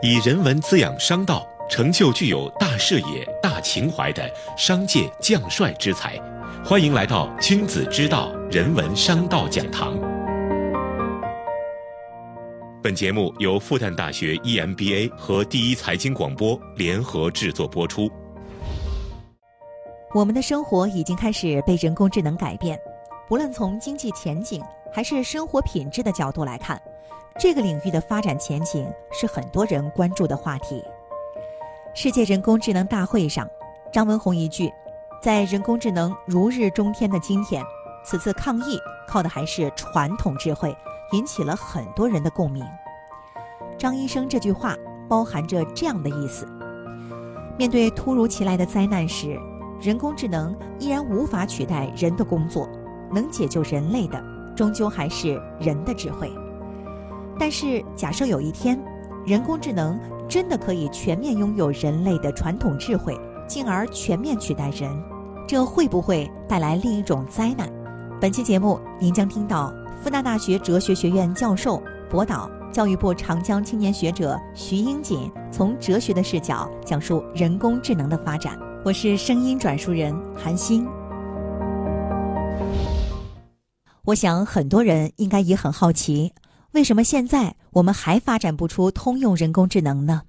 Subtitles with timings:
[0.00, 6.16] 以人文滋养商道，成就具有大视野、大情怀的商界将帅之才。
[6.64, 9.98] 欢迎来到君子之道人文商道讲堂。
[12.80, 18.08] 本节目由复旦大学 EMBA 和第一财经广播联合制作播出。
[20.14, 22.78] 我们的生活已经开始被人工智能改变，
[23.28, 24.62] 不论从经济前景
[24.92, 26.80] 还是生活品质的角度来看，
[27.38, 30.84] 这个领域的发展前景是很多人关注的话题。
[31.94, 33.48] 世界人工智能大会上，
[33.92, 34.72] 张文宏一句
[35.22, 37.64] ：“在人工智能如日中天的今天，
[38.04, 40.76] 此次抗疫靠的还是传统智慧。”
[41.12, 42.62] 引起了很多人的共鸣。
[43.78, 44.76] 张医生这句话
[45.08, 46.46] 包含着这样的意思：
[47.56, 49.34] 面对突如其来的灾难时，
[49.80, 52.68] 人工智能依然无法取代人的工作，
[53.10, 54.22] 能解救人类的
[54.54, 56.30] 终究还是人的智慧。
[57.38, 58.78] 但是，假设有一天，
[59.26, 59.98] 人工智能
[60.28, 64.90] 真的可以全面拥有人类的传统智慧，进而全面取代人，
[65.46, 67.70] 这会不会带来另一种灾难？
[68.20, 69.72] 本期节目您将听到。
[70.00, 78.56] 复旦大学哲学学院教授、博导、教育部长江青年学者徐英锦从哲学的视角讲述人工智能的发展。
[78.84, 80.86] 我是声音转述人韩星。
[84.04, 86.32] 我想很多人应该也很好奇，
[86.72, 90.22] 为什么现在我们还发展不出通用人工智能呢？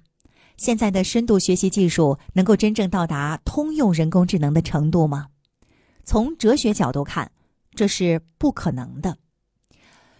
[0.56, 5.28] 现在的深度学习技术能够真正到达通用人工智能的程度吗？
[6.04, 7.30] 从哲学角度看，
[7.74, 9.16] 这是不可能的。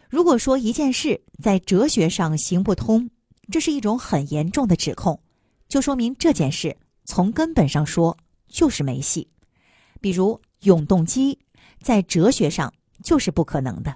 [0.08, 3.10] 如果说一件事在哲学上行不通，
[3.50, 5.20] 这是一种很严重的指控，
[5.68, 8.16] 就说明这件事从根本上说
[8.48, 9.28] 就是没戏。
[10.00, 11.38] 比如永动机，
[11.82, 13.94] 在哲学上就是不可能的。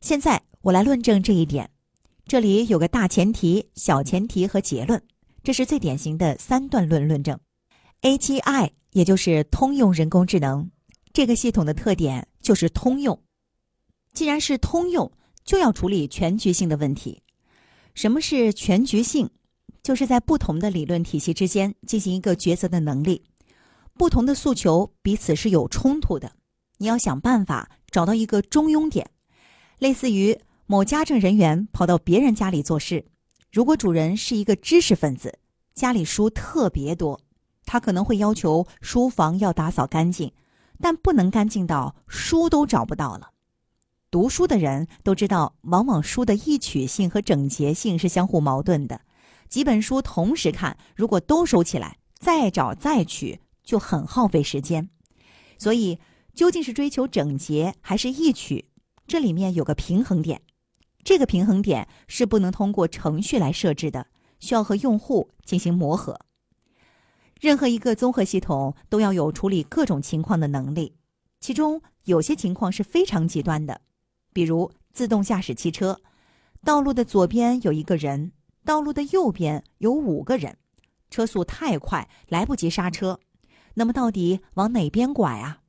[0.00, 1.70] 现在我来论证这一点，
[2.26, 5.00] 这里有个大前提、小前提和结论，
[5.44, 7.38] 这是最典型的三段论论证。
[8.02, 10.68] AGI 也就是通用人工智能，
[11.12, 13.16] 这个系统的特点就是通用。
[14.12, 15.12] 既然是通用，
[15.44, 17.22] 就要处理全局性的问题。
[17.94, 19.30] 什么是全局性？
[19.84, 23.22] 就是在不同的理论体系之间进行一个抉择的能力。
[23.94, 26.32] 不同的诉求彼此是有冲突的，
[26.78, 29.08] 你要想办法找到一个中庸点。
[29.78, 30.36] 类似于
[30.68, 33.06] 某家政人员跑到别人家里做事，
[33.52, 35.38] 如果主人是一个知识分子，
[35.74, 37.20] 家里书特别多，
[37.64, 40.32] 他可能会要求书房要打扫干净，
[40.80, 43.30] 但不能干净到书都找不到了。
[44.10, 49.00] 读书的人都知道，往往书的易取性和整洁性是相互矛盾的。
[49.48, 54.88] 几本书同时看，如果都收起来，再找再取就很耗费时间。
[55.58, 56.00] 所以，
[56.34, 58.68] 究竟是追求整洁还是易取，
[59.06, 60.42] 这里面有个平衡点。
[61.06, 64.08] 这个平衡点是不能通过程序来设置的，
[64.40, 66.18] 需要和用户进行磨合。
[67.40, 70.96] 任何一个综合系统都要有处理各种情况的能力，
[71.38, 73.80] 其中有些情况是非常极端的。
[74.32, 75.96] 比如自动驾驶汽车，
[76.64, 78.32] 道路的左边有一个人，
[78.64, 80.58] 道路的右边有五个人，
[81.08, 83.20] 车速太快，来不及刹车，
[83.74, 85.60] 那么到底往哪边拐啊？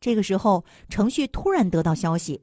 [0.00, 2.40] 这个时候，程序突然得到消息，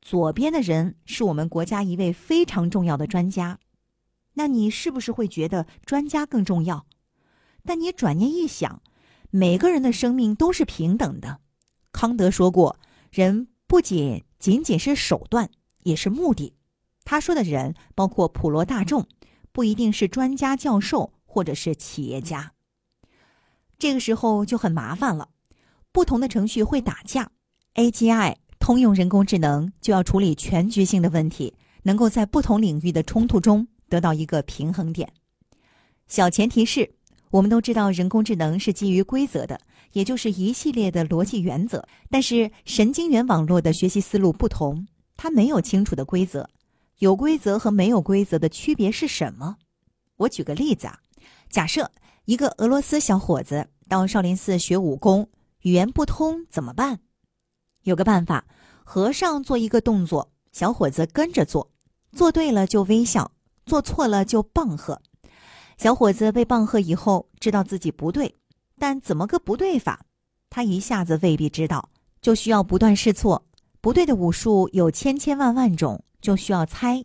[0.00, 3.58] 左边的人是我们国家一位非常重要的专家，
[4.34, 6.86] 那你是不是会觉得专家更重要？
[7.64, 8.82] 但你转念一想，
[9.30, 11.40] 每个人的生命都是平等的。
[11.92, 12.78] 康德说过，
[13.10, 15.50] 人不仅仅仅是手段，
[15.82, 16.54] 也是目的。
[17.04, 19.06] 他说的人包括普罗大众，
[19.52, 22.52] 不一定是专家、教授或者是企业家。
[23.78, 25.30] 这个时候就很麻烦了，
[25.92, 27.32] 不同的程序会打架。
[27.74, 28.36] AGI
[28.68, 35.10] 通用人工智能就要处理全局性的问题，能够在不同领域的冲突中得到一个平衡点。
[36.06, 36.92] 小前提是，
[37.30, 39.58] 我们都知道人工智能是基于规则的。
[39.92, 44.86] 也就是一系列的逻辑原则，但是神经元网络的学习思路不同，
[45.16, 46.46] 它没有清楚的规则。
[46.98, 49.56] 有规则和没有规则的区别是什么？
[50.18, 50.98] 我举个例子啊，
[51.48, 51.90] 假设
[52.26, 55.26] 一个俄罗斯小伙子到少林寺学武功，
[55.62, 57.00] 语言不通怎么办？
[57.88, 58.44] 有个办法，
[58.84, 61.68] 和尚做一个动作，小伙子跟着做，
[62.12, 63.32] 做对了就微笑，
[63.66, 65.00] 做错了就棒喝。
[65.76, 68.34] 小伙子被棒喝以后，知道自己不对。
[68.78, 70.00] 但怎么个不对法？
[70.50, 71.88] 他一下子未必知道，
[72.20, 73.44] 就需要不断试错。
[73.80, 77.04] 不对的武术有千千万万种，就需要猜。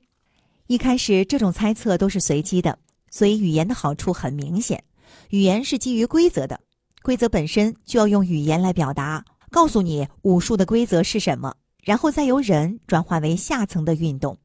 [0.67, 2.77] 一开始这种猜测都是随机的，
[3.09, 4.83] 所以语言的好处很明显。
[5.29, 6.59] 语言是基于规则的，
[7.01, 11.53] 规则本身就要用语言来表达，告诉你武术的规则是什么，
[11.83, 14.35] 然后再由人转化为下层的运动。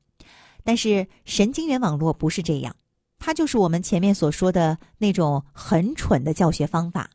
[0.62, 2.76] 但是神经元网络不是这样，
[3.19, 7.08] 它就是我们前面所说的那种很蠢的教学方法。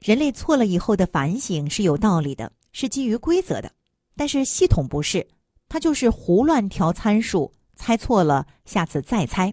[0.00, 3.72] 人类错了以后的反省是有道理的，是基于规则的，
[4.16, 5.26] 但是系统不是，
[5.68, 9.52] 它就是胡乱调参数，猜错了下次再猜，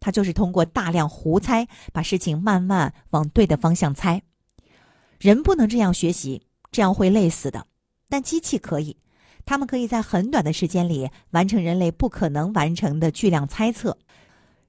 [0.00, 4.20] 它就是通过大量胡猜把事情慢慢往对的方向猜。
[5.20, 7.66] 人不能这样学习，这样会累死的，
[8.08, 8.96] 但机器可以。
[9.46, 13.96] 他们可以在很短的时间里完成人类不可能完成的巨量猜测。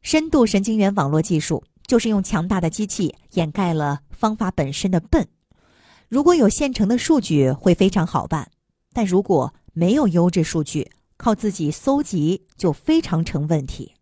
[0.01, 5.27] 深度神经元网络技术就是用强大的机器掩盖了方法本身的笨。
[6.07, 8.49] 如果有现成的数据会非常好办，
[8.93, 13.93] 但如果没有优质数据，靠自己搜集就非常成问题。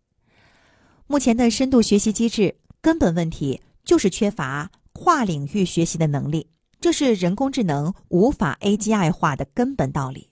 [1.06, 6.46] 目前的深度学习机制根本问题就是缺乏跨领域学习的能力，
[6.80, 10.30] 这是人工智能无法 AGI 化的根本道理。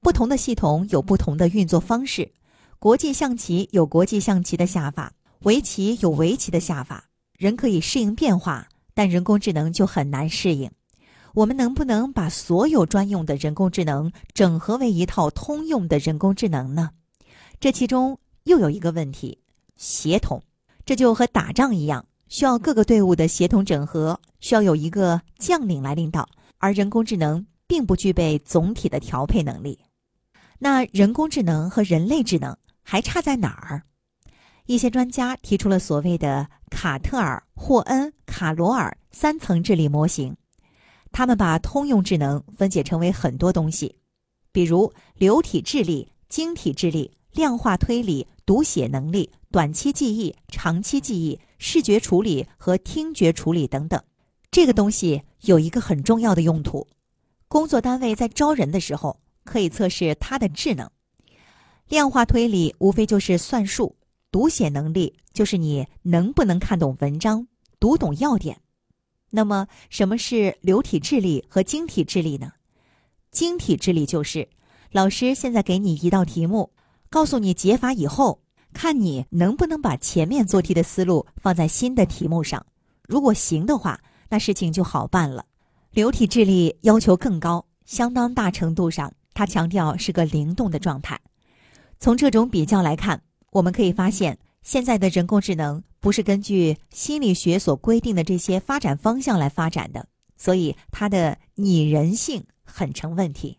[0.00, 2.32] 不同的系统有不同的运作方式，
[2.78, 7.04] 国际象棋有国际象棋的下法，围棋有围棋的下法。
[7.36, 10.70] 人可以适应变化，但人工智能就很难适应。
[11.34, 16.90] 我们能不能把所有专用的人工智能整合为一套通用的人工智能呢？
[17.60, 19.38] 这其中又有一个问题：
[19.76, 20.42] 协同。
[20.86, 26.26] 这就和打仗一样，需要各个队伍的协同整合，需要有一个将领来领导，
[26.58, 29.78] 而人工智能并不具备总体的调配能力。
[30.60, 33.82] 那人工智能和人类智能还差在哪儿？
[34.66, 40.36] 一些专家提出了所谓的卡特尔、霍恩、卡罗尔三层智力模型，
[41.10, 43.96] 他们把通用智能分解成为很多东西，
[44.52, 54.02] 比如流体智力、晶体智力、量化推理、读写能力、短期记忆、长期记忆、视觉处理和听觉处理等等。
[54.50, 56.88] 这个东西有一个很重要的用途，
[57.46, 59.20] 工作单位在招人的时候。
[59.42, 60.88] 可以测试它的智能。
[61.88, 63.96] 量化推理无非就是算术，
[64.30, 67.48] 读写能力就是你能不能看懂文章、
[67.80, 68.60] 读懂要点。
[69.30, 72.52] 那么，什么是流体智力和晶体智力呢？
[73.32, 74.48] 晶体智力就是
[74.92, 76.70] 老师现在给你一道题目，
[77.08, 78.42] 告诉你解法以后，
[78.72, 82.64] 看你能不能把前面做题的思路放在新的题目上。
[83.06, 85.44] 如果行的话，那事情就好办了。
[85.92, 89.12] 流体智力要求更高，相当大程度上。
[89.32, 91.18] 它强调是个灵动的状态。
[91.98, 93.22] 从这种比较来看，
[93.52, 100.06] 我们可以发现，现在的人工智能不是根据心理学所规定的这些发展方向来发展的，
[100.36, 103.58] 所以它的拟人性很成问题。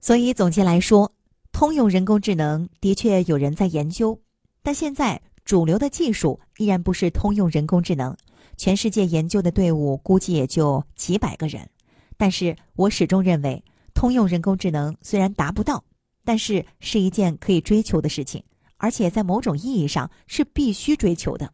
[0.00, 1.12] 所以总结来说，
[1.52, 4.18] 通用人工智能的确有人在研究，
[4.64, 8.16] 但现在主流的技术依然不是通用人工智能。
[8.56, 11.68] 全世界研究的队伍估计也就几百个人，
[12.16, 13.62] 但是我始终认为。
[13.96, 15.82] 通用人工智能虽然达不到，
[16.24, 18.42] 但是是一件可以追求的事情，
[18.76, 21.48] 而且在某种意义上是必须追求的。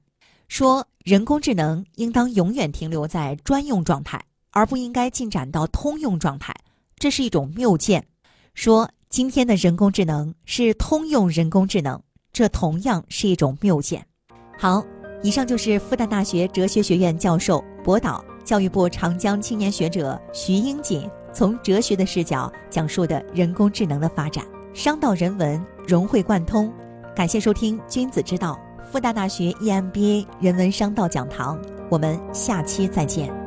[0.49, 6.55] 说人工智能应当永远停留在专用状态，而不应该进展到通用状态，
[6.97, 8.05] 这是一种谬见。
[8.55, 14.05] 说今天的人工智能是通用人工智能，这同样是一种谬见。
[14.59, 14.85] 好，
[15.23, 21.09] 以上就是复旦大学哲学学院教授、博导、教育部长江青年学者徐英锦。
[21.33, 24.45] 从哲学的视角讲述的人工智能的发展，
[24.75, 26.73] 商道人文融会贯通。
[27.15, 28.59] 感谢收听《君子之道》
[28.91, 31.57] 复旦大学 EMBA 人文商道讲堂，
[31.89, 33.40] 我们下期再见。